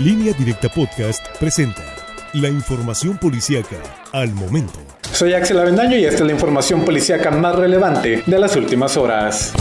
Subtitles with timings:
[0.00, 1.82] Línea Directa Podcast presenta
[2.32, 3.76] la información policíaca
[4.12, 4.78] al momento.
[5.12, 9.52] Soy Axel Avendaño y esta es la información policíaca más relevante de las últimas horas.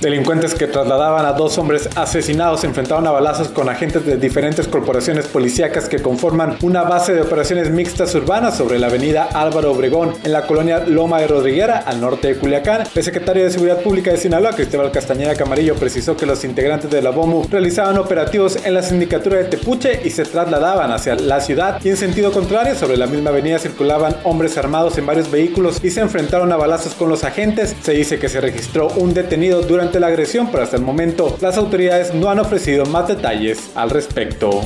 [0.00, 4.66] Delincuentes que trasladaban a dos hombres asesinados se enfrentaron a balazos con agentes de diferentes
[4.66, 10.14] corporaciones policíacas que conforman una base de operaciones mixtas urbanas sobre la avenida Álvaro Obregón
[10.24, 12.84] en la colonia Loma de Rodriguera al norte de Culiacán.
[12.94, 17.02] El secretario de Seguridad Pública de Sinaloa, Cristóbal Castañeda Camarillo, precisó que los integrantes de
[17.02, 21.78] la BOMU realizaban operativos en la sindicatura de Tepuche y se trasladaban hacia la ciudad
[21.84, 25.90] y en sentido contrario sobre la misma avenida circulaban hombres armados en varios vehículos y
[25.90, 27.76] se enfrentaron a balazos con los agentes.
[27.82, 31.56] Se dice que se registró un detenido durante la agresión, pero hasta el momento las
[31.56, 34.60] autoridades no han ofrecido más detalles al respecto.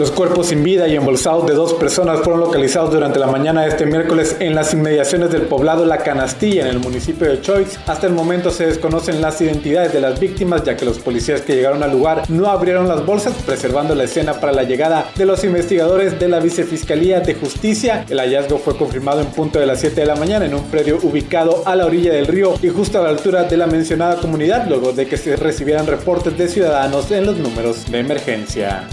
[0.00, 3.68] Los cuerpos sin vida y embolsados de dos personas fueron localizados durante la mañana de
[3.68, 7.78] este miércoles en las inmediaciones del poblado La Canastilla, en el municipio de Choix.
[7.86, 11.54] Hasta el momento se desconocen las identidades de las víctimas, ya que los policías que
[11.54, 15.44] llegaron al lugar no abrieron las bolsas, preservando la escena para la llegada de los
[15.44, 18.06] investigadores de la Vicefiscalía de Justicia.
[18.08, 20.96] El hallazgo fue confirmado en punto de las 7 de la mañana en un predio
[21.02, 24.66] ubicado a la orilla del río y justo a la altura de la mencionada comunidad,
[24.66, 28.88] luego de que se recibieran reportes de ciudadanos en los números de emergencia.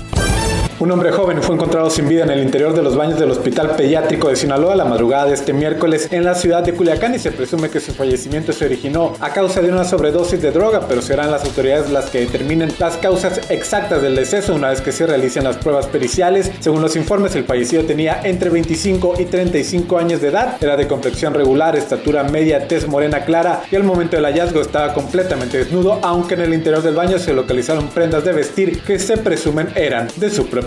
[0.80, 3.72] Un hombre joven fue encontrado sin vida en el interior de los baños del Hospital
[3.76, 7.32] Pediátrico de Sinaloa la madrugada de este miércoles en la ciudad de Culiacán y se
[7.32, 11.32] presume que su fallecimiento se originó a causa de una sobredosis de droga, pero serán
[11.32, 15.46] las autoridades las que determinen las causas exactas del deceso una vez que se realicen
[15.46, 16.52] las pruebas periciales.
[16.60, 20.88] Según los informes, el fallecido tenía entre 25 y 35 años de edad, era de
[20.88, 26.00] complexión regular, estatura media, tez morena clara y al momento del hallazgo estaba completamente desnudo,
[26.04, 30.08] aunque en el interior del baño se localizaron prendas de vestir que se presumen eran
[30.18, 30.67] de su propio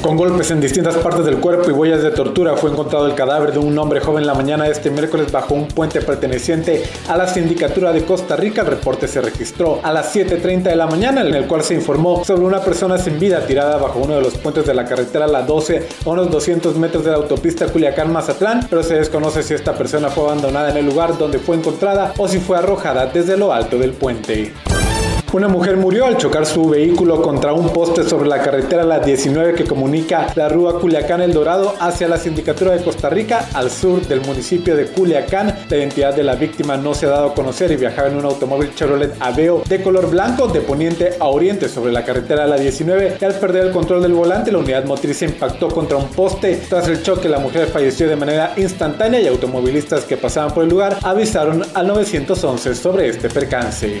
[0.00, 3.52] con golpes en distintas partes del cuerpo y huellas de tortura fue encontrado el cadáver
[3.52, 7.26] de un hombre joven la mañana de este miércoles bajo un puente perteneciente a la
[7.26, 8.62] sindicatura de Costa Rica.
[8.62, 12.24] El reporte se registró a las 7.30 de la mañana en el cual se informó
[12.24, 15.42] sobre una persona sin vida tirada bajo uno de los puentes de la carretera La
[15.42, 20.08] 12 a unos 200 metros de la autopista Culiacán-Mazatlán, pero se desconoce si esta persona
[20.08, 23.78] fue abandonada en el lugar donde fue encontrada o si fue arrojada desde lo alto
[23.78, 24.54] del puente.
[25.30, 29.52] Una mujer murió al chocar su vehículo contra un poste sobre la carretera La 19
[29.52, 34.00] que comunica la Rúa Culiacán El Dorado hacia la Sindicatura de Costa Rica al sur
[34.06, 35.54] del municipio de Culiacán.
[35.68, 38.24] La identidad de la víctima no se ha dado a conocer y viajaba en un
[38.24, 43.18] automóvil Chevrolet Aveo de color blanco de poniente a oriente sobre la carretera La 19
[43.20, 46.58] y al perder el control del volante la unidad motriz se impactó contra un poste.
[46.70, 50.70] Tras el choque la mujer falleció de manera instantánea y automovilistas que pasaban por el
[50.70, 54.00] lugar avisaron al 911 sobre este percance.